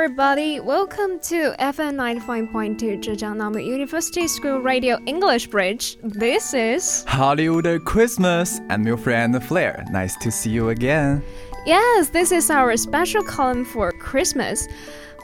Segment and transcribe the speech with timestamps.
[0.00, 0.60] everybody.
[0.60, 5.98] Welcome to FM 95.2 Zhejiang Normal University School Radio English Bridge.
[6.02, 8.60] This is Hollywood Christmas.
[8.70, 9.84] I'm your friend Flair.
[9.92, 11.22] Nice to see you again.
[11.66, 14.66] Yes, this is our special column for Christmas.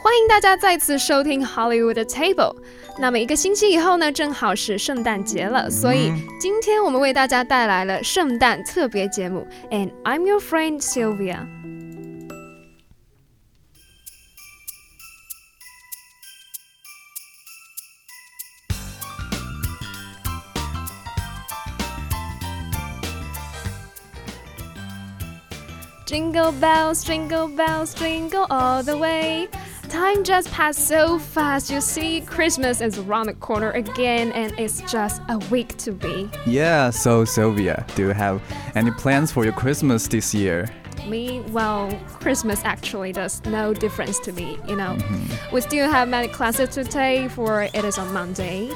[0.02, 2.56] 欢迎大家再次收听 Hollywood Table。
[2.98, 9.46] 那么一个星期以后呢，正好是圣诞节了，所以今天我们为大家带来了圣诞特别节目。
[9.70, 11.46] And I'm your friend Sylvia.
[26.07, 29.49] Jingle bells, jingle bells, jingle all the way.
[29.89, 31.69] Time just passed so fast.
[31.69, 36.29] You see, Christmas is around the corner again, and it's just a week to be.
[36.45, 38.41] Yeah, so Sylvia, do you have
[38.73, 40.69] any plans for your Christmas this year?
[41.07, 44.97] Me, well, Christmas actually does no difference to me, you know.
[45.51, 48.71] We still have many classes to take, for it is on Monday.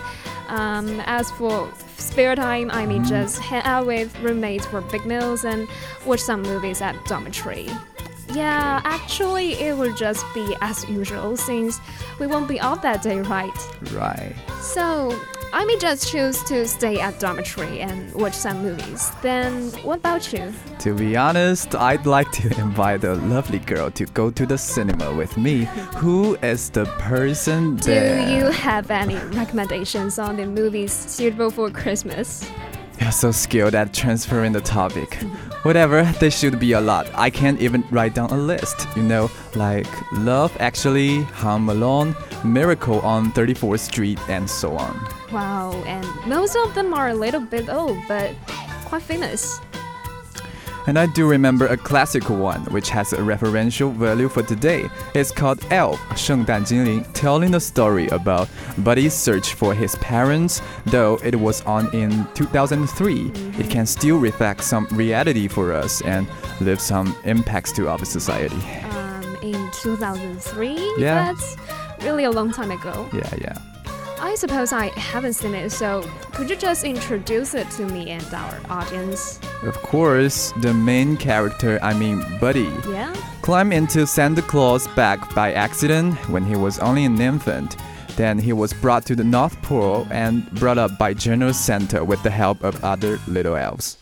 [0.50, 5.46] Um, as for spare time, I may just hang out with roommates for big meals
[5.46, 5.68] and
[6.06, 7.70] watch some movies at dormitory.
[8.34, 11.80] Yeah, actually, it will just be as usual since
[12.20, 13.52] we won't be off that day, right?
[13.92, 14.34] Right.
[14.62, 15.20] So,
[15.54, 19.12] I may just choose to stay at dormitory and watch some movies.
[19.22, 20.54] Then, what about you?
[20.80, 25.14] To be honest, I'd like to invite a lovely girl to go to the cinema
[25.14, 25.66] with me.
[25.98, 32.50] Who is the person Do you have any recommendations on the movies suitable for Christmas?
[33.02, 35.16] You're so skilled at transferring the topic.
[35.64, 37.10] Whatever, there should be a lot.
[37.16, 38.88] I can't even write down a list.
[38.96, 44.94] You know, like Love Actually, Home Alone, Miracle on 34th Street, and so on.
[45.32, 48.36] Wow, and most of them are a little bit old, but
[48.86, 49.60] quite famous.
[50.87, 54.89] And I do remember a classical one which has a referential value for today.
[55.15, 58.49] It's called Elf, 圣诞精灵, telling the story about
[58.79, 60.63] Buddy's search for his parents.
[60.87, 66.27] Though it was on in 2003, it can still reflect some reality for us and
[66.61, 68.57] leave some impacts to our society.
[68.91, 70.95] Um, in 2003?
[70.99, 71.33] Yeah.
[71.33, 71.57] That's
[72.05, 73.09] really a long time ago.
[73.13, 73.59] Yeah, yeah.
[74.24, 78.34] I suppose I haven't seen it, so could you just introduce it to me and
[78.34, 79.40] our audience?
[79.64, 83.16] Of course, the main character, I mean Buddy, Yeah?
[83.42, 87.78] climbed into Santa Claus' back by accident when he was only an infant.
[88.16, 92.22] Then he was brought to the North Pole and brought up by General Santa with
[92.22, 93.98] the help of other little elves.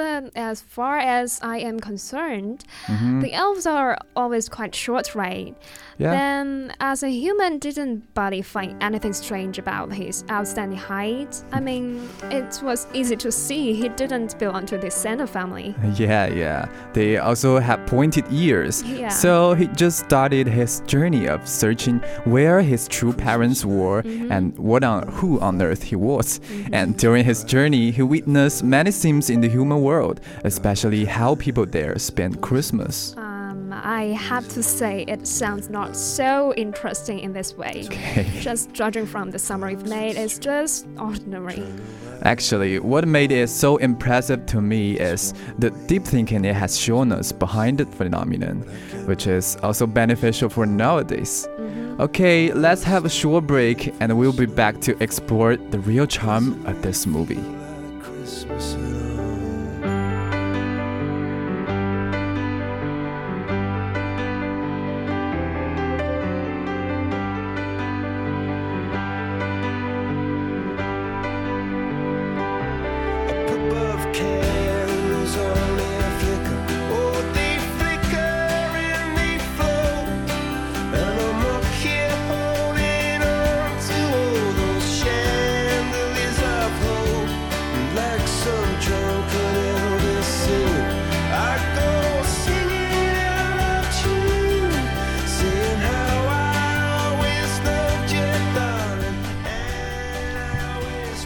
[0.00, 3.20] But as far as I am concerned, Mm-hmm.
[3.20, 5.54] the elves are always quite short, right?
[5.98, 6.12] Yeah.
[6.12, 11.32] Then, as a human, didn't Buddy find anything strange about his outstanding height?
[11.52, 15.74] I mean, it was easy to see he didn't belong to the Santa family.
[16.00, 16.66] Yeah, yeah.
[16.94, 18.82] They also have pointed ears.
[18.82, 19.08] Yeah.
[19.10, 24.32] So he just started his journey of searching where his true parents were Mm-hmm.
[24.32, 26.40] and what on who on earth he was.
[26.72, 29.89] And during his journey, he witnessed many scenes in the human world,
[30.44, 33.14] especially how people there spend Christmas.
[33.16, 37.84] Um, I have to say, it sounds not so interesting in this way.
[37.86, 38.26] Okay.
[38.40, 41.64] Just judging from the summary you've made, it's just ordinary.
[42.22, 47.12] Actually, what made it so impressive to me is the deep thinking it has shown
[47.12, 48.60] us behind the phenomenon,
[49.06, 51.48] which is also beneficial for nowadays.
[51.98, 56.64] Okay, let's have a short break and we'll be back to explore the real charm
[56.66, 57.40] of this movie.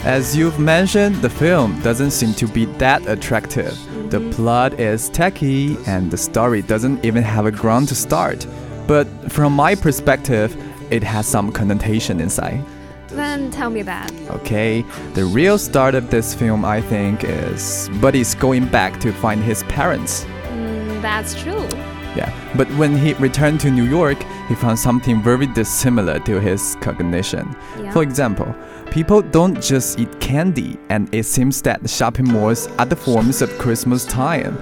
[0.04, 3.74] As you've mentioned, the film doesn't seem to be that attractive.
[4.10, 8.46] The plot is tacky and the story doesn't even have a ground to start.
[8.86, 10.54] But from my perspective,
[10.92, 12.62] it has some connotation inside.
[13.08, 14.12] Then tell me that.
[14.28, 14.84] Okay,
[15.14, 19.62] the real start of this film, I think, is Buddy's going back to find his
[19.64, 20.26] parents.
[20.50, 21.66] Mm, that's true.
[22.14, 26.76] Yeah, but when he returned to New York, he found something very dissimilar to his
[26.80, 27.56] cognition.
[27.80, 27.90] Yeah.
[27.90, 28.54] For example,
[28.94, 33.42] people don't just eat candy, and it seems that the shopping malls are the forms
[33.42, 34.56] of Christmas time.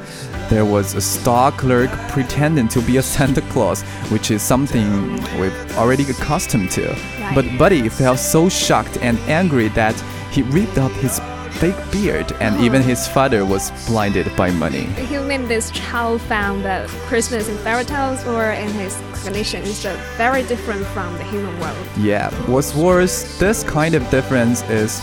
[0.49, 5.77] There was a store clerk pretending to be a Santa Claus, which is something we've
[5.77, 6.97] already accustomed to.
[7.35, 10.01] But Buddy felt so shocked and angry that
[10.31, 11.21] he ripped up his
[11.63, 12.65] fake beard, and Oh.
[12.65, 14.89] even his father was blinded by money.
[15.13, 18.93] You mean this child found that Christmas in fairy tales or in his
[19.23, 19.87] cognition is
[20.19, 21.77] very different from the human world?
[21.97, 25.01] Yeah, what's worse, this kind of difference is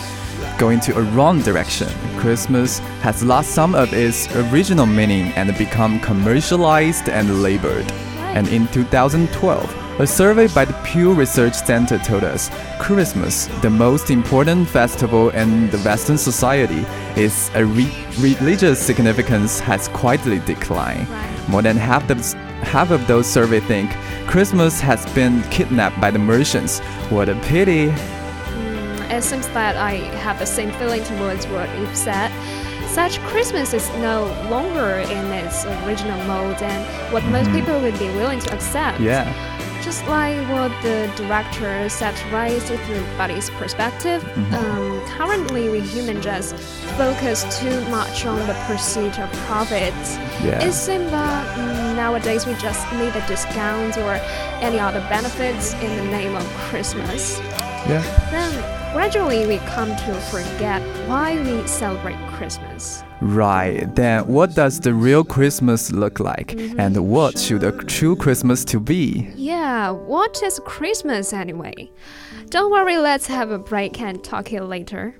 [0.58, 1.88] going to a wrong direction.
[2.18, 7.90] Christmas has lost some of its original meaning and become commercialized and labored.
[8.36, 9.64] And in 2012,
[10.00, 15.68] a survey by the Pew Research Center told us Christmas, the most important festival in
[15.68, 16.86] the Western society,
[17.20, 21.06] is a re- religious significance has quietly declined.
[21.48, 22.14] More than half the
[22.62, 23.90] half of those surveyed think
[24.26, 26.78] Christmas has been kidnapped by the merchants.
[27.10, 27.88] What a pity.
[27.88, 32.32] Mm, it seems that I have the same feeling towards what you've said.
[32.88, 38.08] Such Christmas is no longer in its original mode and what most people would be
[38.16, 38.96] willing to accept.
[38.96, 39.04] Mm-hmm.
[39.04, 39.59] Yeah.
[39.82, 44.54] Just like what the director satirized through Buddy's perspective, Mm-hmm.
[44.54, 46.54] um, currently we humans just
[46.96, 49.94] focus too much on the pursuit of profit.
[50.44, 50.62] Yeah.
[50.62, 51.56] It seems that
[51.96, 54.14] nowadays we just need a discount or
[54.60, 57.38] any other benefits in the name of Christmas.
[57.90, 58.30] Yeah.
[58.30, 63.02] Then gradually we come to forget why we celebrate Christmas.
[63.20, 63.92] Right.
[63.96, 66.54] Then what does the real Christmas look like?
[66.78, 69.28] And what should a true Christmas to be?
[69.34, 71.90] Yeah, what is Christmas anyway?
[72.48, 75.19] Don't worry, let's have a break and talk it later.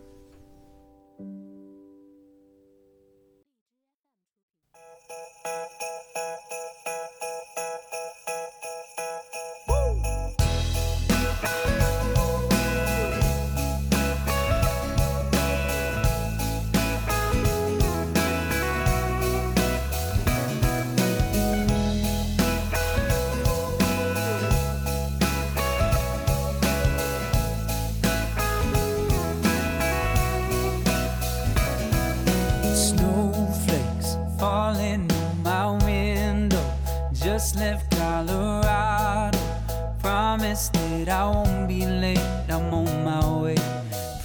[40.90, 42.18] I won't be late.
[42.48, 43.56] I'm on my way.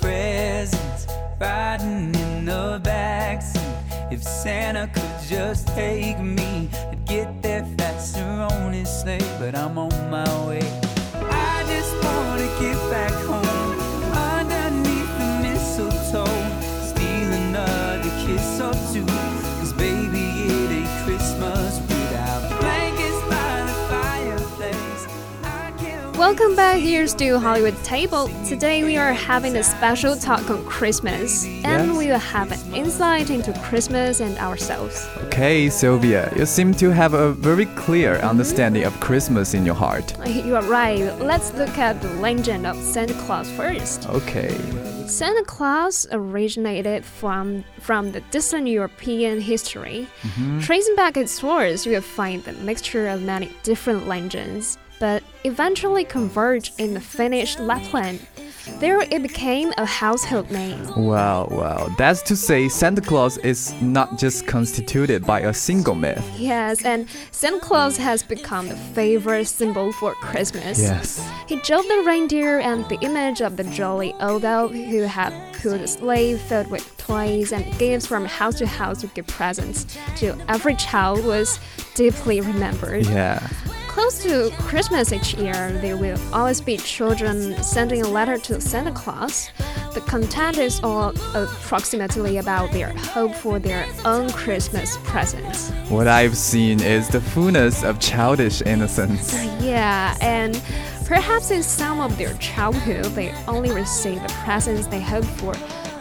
[0.02, 1.08] Presents
[1.40, 4.12] riding in the backseat.
[4.12, 9.20] If Santa could just take me, I'd get there faster on his sleigh.
[9.40, 10.85] But I'm on my way.
[26.27, 28.31] Welcome back here to Hollywood Table.
[28.48, 31.98] Today we are having a special talk on Christmas, and Yes.
[32.00, 35.07] we will have an insight into Christmas and ourselves.
[35.25, 38.27] Okay, Sylvia, you seem to have a very clear mm-hmm.
[38.27, 40.18] understanding of Christmas in your heart.
[40.18, 41.04] Uh, you are right.
[41.22, 44.10] Let's look at the legend of Santa Claus first.
[44.10, 44.50] Okay.
[45.06, 50.07] Santa Claus originated from from the distant European history.
[50.24, 50.60] Mm-hmm.
[50.62, 56.04] Tracing back its source, you will find the mixture of many different legends, but eventually
[56.04, 58.26] converged in the Finnish Lapland.
[58.80, 60.88] There it became a household name.
[60.98, 66.28] Well, well, that's to say, Santa Claus is not just constituted by a single myth.
[66.36, 70.82] Yes, and Santa Claus has become the favorite symbol for Christmas.
[70.82, 71.25] Yes.
[71.48, 75.82] He drove the reindeer and the image of the jolly old elf who had pulled
[75.82, 79.86] a sleigh filled with toys and gifts from house to house to give presents
[80.18, 81.60] to every child was
[81.94, 83.06] deeply remembered.
[83.06, 83.48] Yeah.
[83.96, 88.92] Close to Christmas each year, there will always be children sending a letter to Santa
[88.92, 89.50] Claus.
[89.94, 95.70] The content is all approximately about their hope for their own Christmas presents.
[95.88, 99.34] What I've seen is the fullness of childish innocence.
[99.34, 100.62] Uh, yeah, and
[101.06, 105.54] perhaps in some of their childhood, they only receive the presents they hope for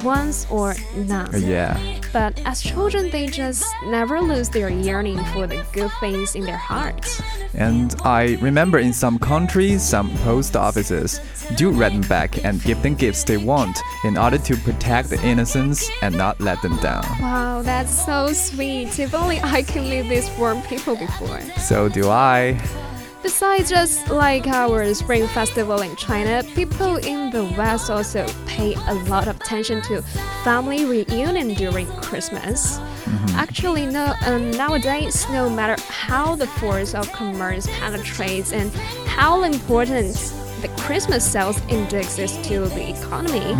[0.05, 1.31] once or none.
[1.43, 1.79] Yeah.
[2.13, 6.57] But as children, they just never lose their yearning for the good things in their
[6.57, 7.21] hearts.
[7.55, 11.21] And I remember in some countries, some post offices
[11.57, 15.21] do write them back and give them gifts they want in order to protect the
[15.25, 17.05] innocence and not let them down.
[17.21, 18.99] Wow, that's so sweet.
[18.99, 21.41] If only I could meet these warm people before.
[21.59, 22.61] So do I.
[23.25, 28.95] Besides, just like our Spring Festival in China, people in the West also pay a
[29.09, 30.03] lot of attention to
[30.45, 32.79] family reunion during Christmas.
[33.33, 38.71] Actually, no, um, nowadays, no matter how the force of commerce penetrates and
[39.07, 40.15] how important
[40.61, 43.57] the Christmas sales index is to the economy,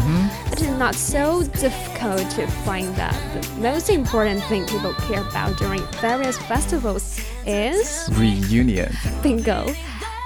[0.53, 5.57] it is not so difficult to find that the most important thing people care about
[5.57, 8.93] during various festivals is Reunion.
[9.23, 9.67] bingo.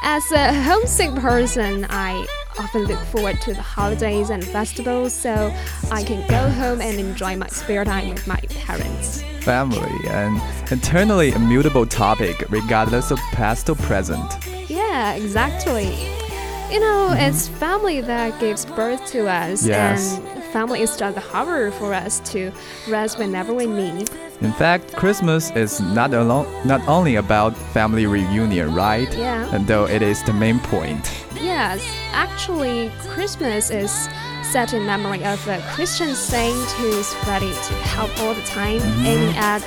[0.02, 2.26] As a homesick person, I
[2.58, 5.52] often look forward to the holidays and festivals so
[5.90, 9.22] I can go home and enjoy my spare time with my parents.
[9.40, 14.46] Family, an eternally immutable topic regardless of past or present.
[14.68, 15.86] Yeah, exactly.
[16.72, 17.20] You know, mm-hmm.
[17.20, 20.18] it's family that gives birth to us, Yes.
[20.18, 22.52] and family is just the harbor for us to
[22.88, 24.10] rest whenever we need.
[24.40, 29.12] In fact, Christmas is not alone, not only about family reunion, right?
[29.16, 29.52] Yeah.
[29.54, 31.10] And though it is the main point.
[31.34, 34.08] Yes, actually, Christmas is
[34.42, 36.78] set in memory of a Christian saint
[37.26, 39.06] ready to help all the time, mm-hmm.
[39.06, 39.62] aiming at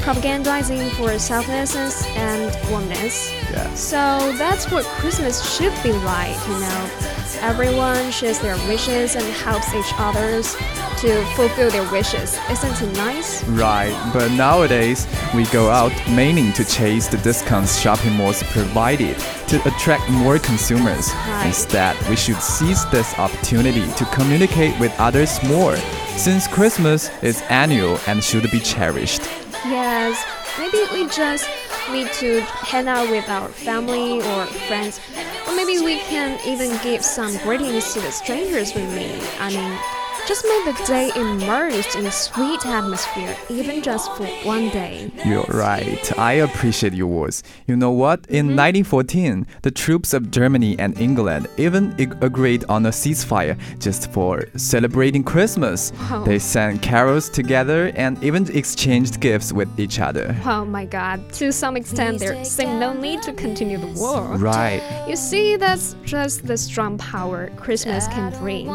[0.00, 3.30] propagandizing for selflessness and oneness.
[3.50, 3.80] Yes.
[3.80, 7.15] So that's what Christmas should be like, you know.
[7.40, 10.54] Everyone shares their wishes and helps each others
[11.00, 12.38] to fulfill their wishes.
[12.50, 13.44] Isn't it nice?
[13.44, 19.18] Right, but nowadays we go out mainly to chase the discounts shopping malls provided
[19.48, 21.12] to attract more consumers.
[21.12, 21.46] Right.
[21.46, 25.76] Instead, we should seize this opportunity to communicate with others more,
[26.16, 29.22] since Christmas is annual and should be cherished.
[29.64, 30.24] Yes,
[30.58, 31.48] maybe we just
[31.92, 35.00] need to hang out with our family or friends,
[35.46, 39.22] or maybe we can even give some greetings to the strangers we meet.
[39.40, 39.78] I mean,
[40.26, 45.10] just make the day immersed in a sweet atmosphere, even just for one day.
[45.24, 46.18] You're right.
[46.18, 47.44] I appreciate your words.
[47.68, 48.26] You know what?
[48.28, 48.86] In mm-hmm.
[48.90, 54.44] 1914, the troops of Germany and England even ag- agreed on a ceasefire just for
[54.56, 55.92] celebrating Christmas.
[55.92, 56.24] Wow.
[56.24, 60.36] They sang carols together and even exchanged gifts with each other.
[60.44, 64.22] Oh my god, to some extent, there seemed no need to continue the war.
[64.36, 64.82] Right.
[65.08, 68.66] You see, that's just the strong power Christmas can bring.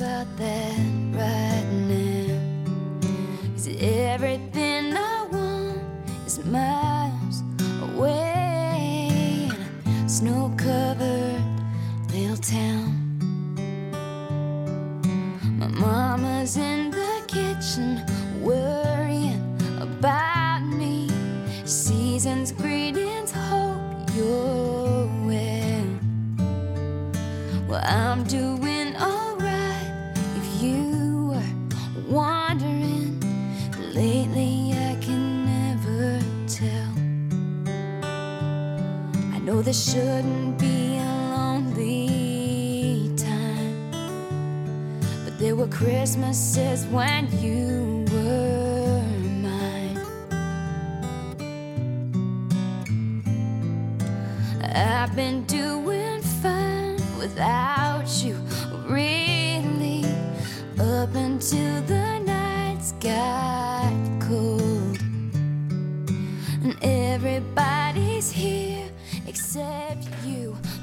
[0.00, 0.78] About that
[1.12, 2.40] right now.
[3.80, 5.82] everything I want
[6.26, 7.42] is miles
[7.82, 9.50] away
[9.84, 11.42] in a snow covered
[12.14, 12.96] little town.
[15.58, 18.02] My mama's in the kitchen
[18.40, 21.10] worrying about me.
[21.66, 23.82] Season's greetings, hope
[24.14, 24.59] you're
[39.70, 43.92] This shouldn't be a lonely time,
[45.24, 49.00] but there were Christmases when you were
[49.46, 49.96] mine.
[54.74, 57.79] I've been doing fine without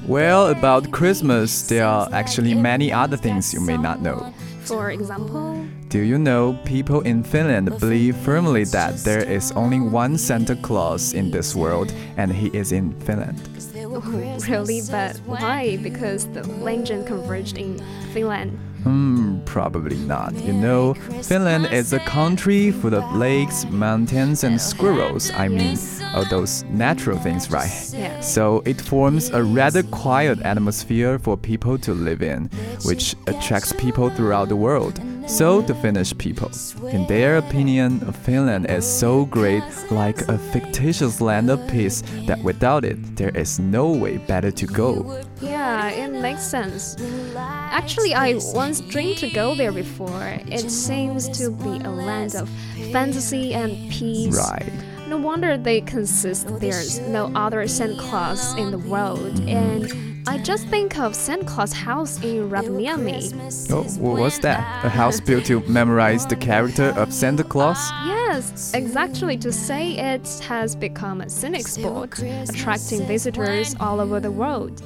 [0.07, 4.33] Well, about Christmas, there are actually many other things you may not know.
[4.63, 10.17] For example, Do you know people in Finland believe firmly that there is only one
[10.17, 13.39] Santa Claus in this world and he is in Finland?
[14.47, 15.77] really, but why?
[15.81, 17.79] Because the legend converged in
[18.13, 18.57] Finland.
[18.83, 20.33] Hmm, probably not.
[20.35, 20.93] You know,
[21.23, 25.31] Finland is a country full of lakes, mountains, and squirrels.
[25.31, 25.77] I mean,
[26.13, 27.71] all those natural things, right?
[27.91, 28.19] Yeah.
[28.21, 32.49] So it forms a rather quiet atmosphere for people to live in,
[32.85, 34.99] which attracts people throughout the world.
[35.27, 36.49] So the Finnish people,
[36.87, 42.85] in their opinion, Finland is so great, like a fictitious land of peace, that without
[42.85, 45.21] it, there is no way better to go.
[45.41, 46.95] Yeah, it makes sense.
[47.35, 50.39] Actually, I once dreamed to go there before.
[50.47, 52.49] It seems to be a land of
[52.93, 54.37] fantasy and peace.
[54.37, 54.71] Right.
[55.07, 59.39] No wonder they consist there's no other Santa Claus in the world.
[59.47, 63.71] And I just think of Santa Claus house in Rovaniemi.
[63.71, 64.83] Oh, what's that?
[64.83, 67.77] A house built to memorize the character of Santa Claus?
[68.05, 74.31] Yes, exactly to say it has become a scenic spot, attracting visitors all over the
[74.31, 74.81] world.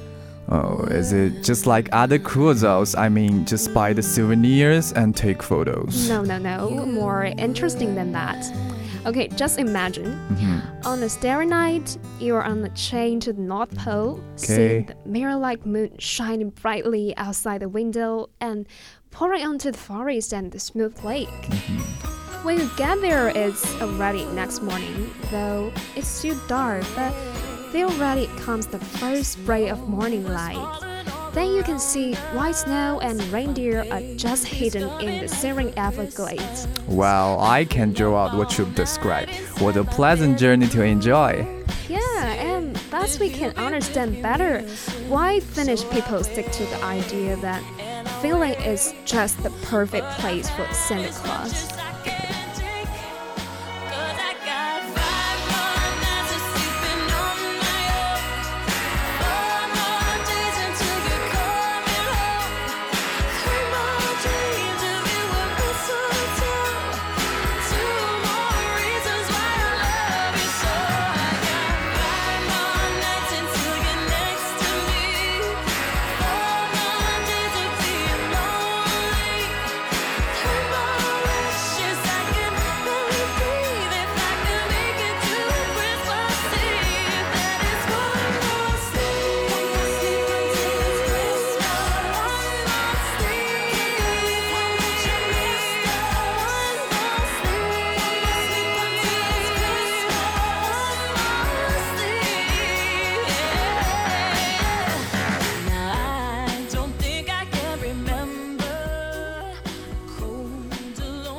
[0.48, 2.94] Oh, is it just like other cruises?
[2.94, 6.08] I mean, just buy the souvenirs and take photos.
[6.08, 8.44] No, no, no, more interesting than that.
[9.04, 10.06] Okay, just imagine.
[10.06, 10.86] Mm-hmm.
[10.86, 14.96] On a starry night, you are on a chain to the North Pole, seeing the
[15.04, 18.66] mirror-like moon shining brightly outside the window and
[19.10, 21.28] pouring onto the forest and the smooth lake.
[21.28, 22.44] Mm-hmm.
[22.44, 27.12] When you get there, it's already next morning, though it's still dark, but
[27.72, 30.91] there already comes the first spray of morning light.
[31.32, 36.68] Then you can see white snow and reindeer are just hidden in the serene Everglades.
[36.86, 39.34] Wow, I can draw out what you've described.
[39.58, 41.46] What a pleasant journey to enjoy.
[41.88, 44.60] Yeah, and thus we can understand better
[45.08, 47.62] why Finnish people stick to the idea that
[48.20, 51.72] Finland is just the perfect place for Santa Claus.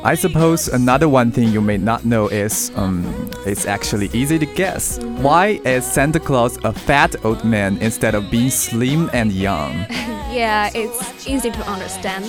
[0.06, 3.06] I suppose another one thing you may not know is um,
[3.46, 5.00] it's actually easy to guess.
[5.00, 9.86] Why is Santa Claus a fat old man instead of being slim and young?
[10.34, 12.26] Yeah, it's easy to understand.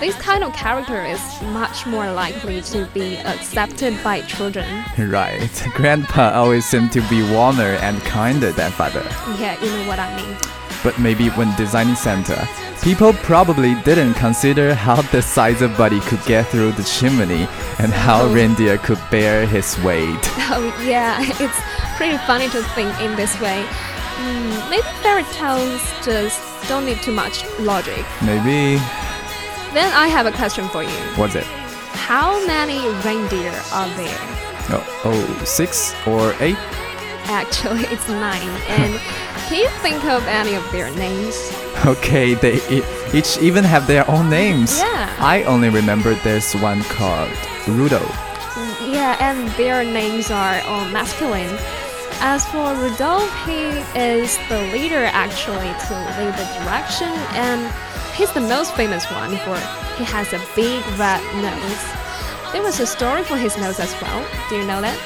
[0.00, 1.20] This kind of character is
[1.52, 4.66] much more likely to be accepted by children.
[4.98, 9.04] right, Grandpa always seemed to be warmer and kinder than father.
[9.38, 10.36] Yeah, you know what I mean.
[10.82, 12.48] But maybe when designing Santa,
[12.88, 17.46] people probably didn't consider how the size of body could get through the chimney
[17.78, 18.32] and how Oh.
[18.32, 20.24] reindeer could bear his weight.
[20.50, 21.60] Oh, yeah, it's
[21.98, 23.60] pretty funny to think in this way.
[24.16, 28.02] Mm, maybe fairy tales just don't need too much logic.
[28.22, 28.80] Maybe
[29.76, 30.98] Then I have a question for you.
[31.20, 31.44] what's it?
[32.08, 34.20] How many reindeer are there?
[34.72, 36.56] Oh, oh, six or eight?
[37.28, 38.48] Actually, it's nine.
[38.80, 38.94] And
[39.48, 41.36] can you think of any of their names?
[41.86, 42.82] Okay, they e-
[43.14, 44.78] each even have their own names.
[44.80, 45.14] Yeah.
[45.20, 47.30] I only remember there's one called
[47.68, 48.02] Rudolph.
[48.58, 51.54] Mm, Yeah, and their names are all masculine.
[52.20, 53.62] As for Rudolph, he
[53.94, 57.62] is the leader actually to lead the direction, and
[58.18, 59.54] he's the most famous one for
[59.96, 61.84] he has a big red nose.
[62.52, 64.20] There was a story for his nose as well.
[64.50, 64.98] Do you know that?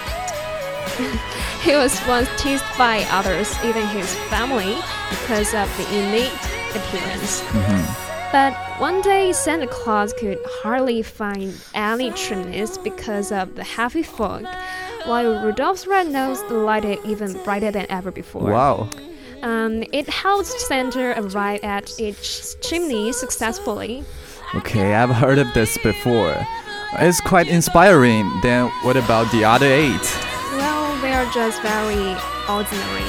[1.63, 4.77] he was once teased by others, even his family,
[5.11, 6.33] because of the unique
[6.75, 7.41] appearance.
[8.33, 14.45] But one day, Santa Claus could hardly find any trimness because of the heavy fog,
[15.05, 18.51] while Rudolph's red nose lighted even brighter than ever before.
[18.51, 18.89] Wow.
[19.43, 24.05] Um, it helped Santa arrive at each chimney successfully.
[24.55, 26.35] Okay, I've heard of this before.
[26.95, 28.31] It's quite inspiring.
[28.41, 30.32] Then what about the other eight?
[31.23, 32.17] They're just very
[32.51, 33.07] ordinary.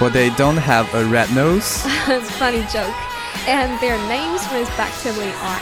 [0.00, 1.82] But they don't have a red nose?
[2.40, 2.96] Funny joke.
[3.46, 5.60] And their names respectively are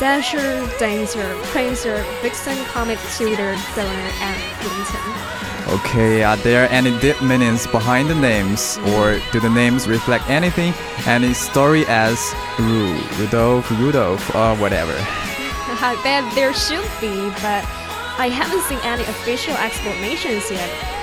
[0.00, 5.74] Dasher, Dancer, Prancer, Vixen, Comet, Tudor, Donner, and Clinton.
[5.74, 8.78] Okay, are there any deep meanings behind the names?
[8.94, 10.72] Or do the names reflect anything?
[11.06, 12.18] Any story as
[12.58, 14.96] Ru, Rudolph, Rudolph, or whatever?
[14.96, 17.68] I bet there should be, but
[18.16, 20.94] I haven't seen any official explanations yet.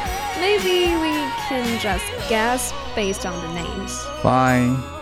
[0.41, 1.12] Maybe we
[1.47, 4.04] can just guess based on the names.
[4.23, 5.01] Fine.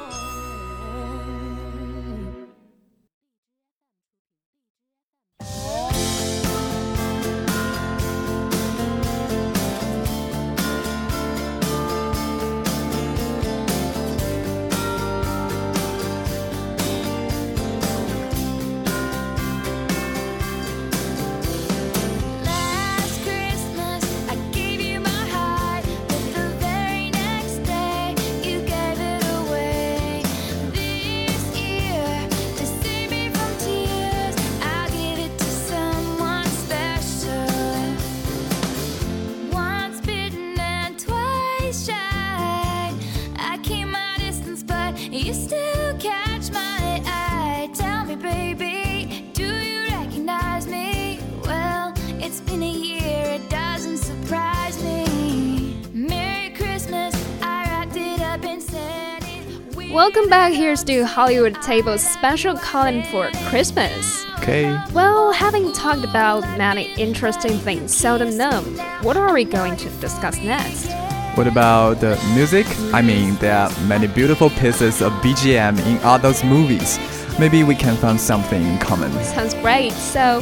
[59.99, 60.53] Welcome back.
[60.53, 64.25] Here's to Hollywood Table's special column for Christmas.
[64.37, 64.81] Okay.
[64.93, 68.63] Well, having talked about many interesting things seldom known,
[69.03, 70.89] what are we going to discuss next?
[71.37, 72.65] What about the music?
[72.93, 76.97] I mean, there are many beautiful pieces of BGM in all those movies.
[77.37, 79.11] Maybe we can find something in common.
[79.25, 79.91] Sounds great.
[79.91, 80.41] So,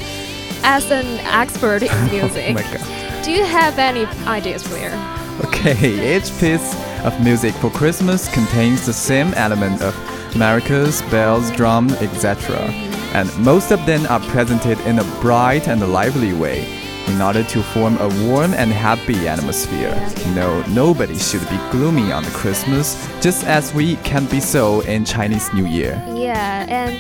[0.62, 3.24] as an expert in Oh music, god.
[3.26, 4.78] do you have any ideas for?
[5.48, 6.76] Okay, each piece
[7.08, 9.94] of music for Christmas contains the same element of
[10.34, 12.56] maracas, bells, drum, etc.
[13.14, 16.68] And most of them are presented in a bright and lively way
[17.08, 19.96] in order to form a warm and happy atmosphere.
[20.36, 25.52] No, nobody should be gloomy on Christmas, just as we can be so in Chinese
[25.54, 25.94] New Year.
[26.14, 27.00] Yeah, and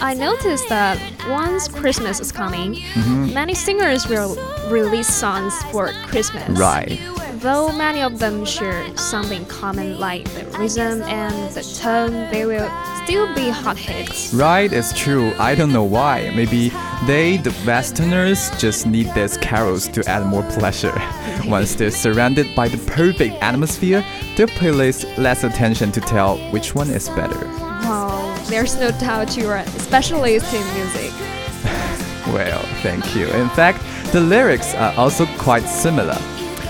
[0.00, 0.96] I noticed that
[1.28, 3.34] once Christmas is coming, Mm-hmm.
[3.34, 4.36] many singers will
[4.70, 6.48] release songs for Christmas.
[6.56, 7.00] Right.
[7.40, 12.68] Though many of them share something common like the rhythm and the tone, they will
[13.04, 14.34] still be hot hits.
[14.34, 15.32] Right, it's true.
[15.38, 16.32] I don't know why.
[16.34, 16.70] Maybe
[17.06, 20.92] they, the Westerners, just need these carols to add more pleasure.
[21.46, 24.04] Once they're surrounded by the perfect atmosphere,
[24.36, 27.46] their playlist less attention to tell which one is better.
[27.46, 31.12] Wow, there's no doubt you are a specialist in music.
[32.28, 33.26] Well, thank you.
[33.28, 36.18] In fact, the lyrics are also quite similar.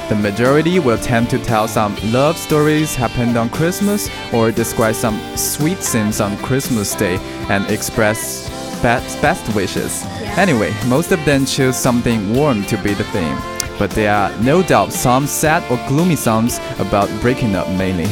[0.09, 5.21] The majority will tend to tell some love stories happened on Christmas or describe some
[5.37, 7.19] sweet scenes on Christmas Day
[7.51, 8.49] and express
[8.81, 10.05] best, best wishes.
[10.39, 13.37] Anyway, most of them choose something warm to be the theme.
[13.79, 18.09] But there are no doubt some sad or gloomy songs about breaking up mainly.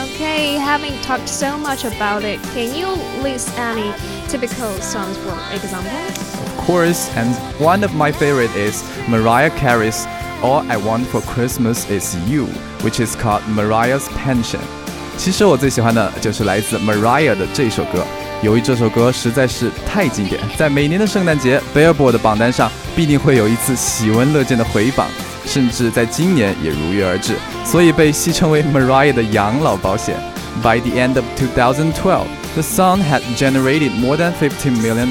[0.00, 2.88] Okay, having talked so much about it, can you
[3.22, 3.94] list any
[4.28, 5.92] typical songs for example?
[5.92, 10.04] Of course, and one of my favorite is Mariah Carey's
[10.41, 12.47] All I Want for Christmas Is You,
[12.81, 14.59] which is called Mariah's Pension.
[15.17, 18.03] 其实我最喜欢的就是来自 Mariah 的这首歌，
[18.41, 25.07] 由于这首歌实在是太经典，在每年的圣诞节 Billboard 的榜单上必定会有一次喜闻乐见的回放，
[25.45, 30.15] 甚至在今年也如约而至，所以被戏称为 Mariah 的养老保险。
[30.61, 35.09] By the end of 2012, the song had generated more than $15 million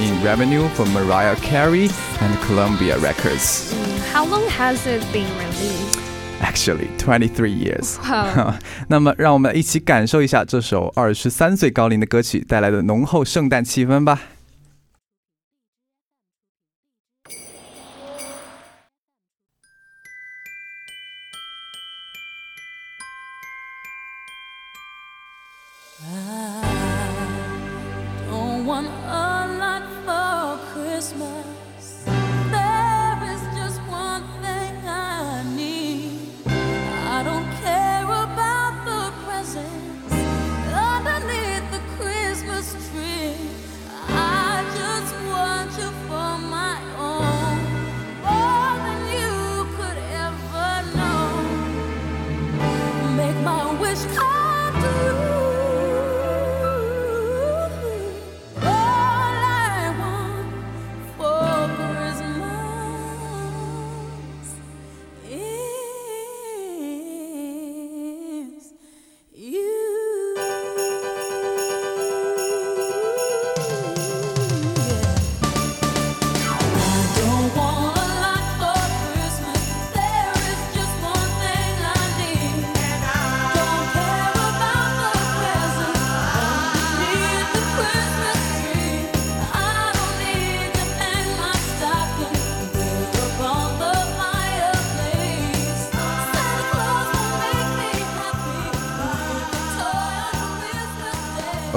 [0.00, 1.88] in revenue for Mariah Carey
[2.20, 3.85] and Columbia Records.
[4.13, 5.99] How long has it been released?
[6.41, 7.97] Actually, twenty three years.
[8.07, 8.53] Wow.
[8.87, 14.19] 那么，让我们一起感受一下这首二十三岁高龄的歌曲带来的浓厚圣诞气氛吧。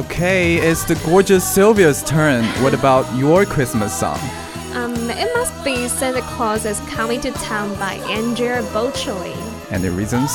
[0.00, 2.42] Okay, it's the gorgeous Sylvia's turn.
[2.62, 4.18] What about your Christmas song?
[4.72, 9.36] Um, it must be Santa Claus is Coming to Town by Andrea Bocelli.
[9.70, 10.32] Any reasons?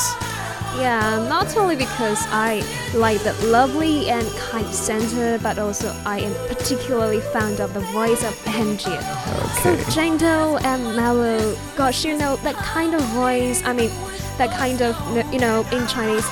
[0.78, 2.62] Yeah, not only because I
[2.94, 8.22] like the lovely and kind Santa, but also I am particularly fond of the voice
[8.22, 8.90] of Angie.
[8.90, 9.82] Okay.
[9.82, 11.56] So gentle and mellow.
[11.74, 13.90] Gosh, you know, that kind of voice, I mean,
[14.38, 14.94] that kind of,
[15.32, 16.28] you know, in Chinese,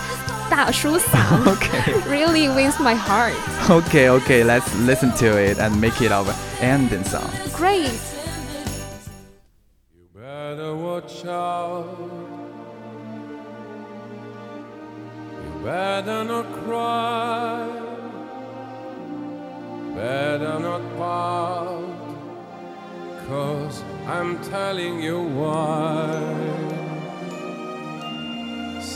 [0.49, 1.93] 大叔嗓 Okay.
[2.09, 3.33] really wins my heart.
[3.69, 6.25] Okay, okay, let's listen to it and make it our
[6.59, 7.29] ending song.
[7.53, 7.91] Great.
[9.93, 11.85] You better watch out.
[15.43, 17.67] You better not cry.
[19.95, 21.85] Better not pout.
[23.27, 26.62] Cause I'm telling you why.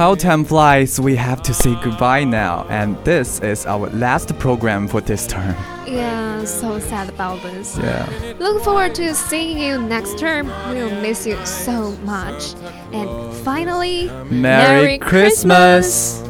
[0.00, 4.88] How time flies, we have to say goodbye now, and this is our last program
[4.88, 5.54] for this term.
[5.86, 7.76] Yeah, so sad about this.
[7.76, 8.08] Yeah.
[8.38, 10.46] Look forward to seeing you next term.
[10.70, 12.54] We'll miss you so much.
[12.94, 16.22] And finally, Merry, Christmas.
[16.22, 16.29] He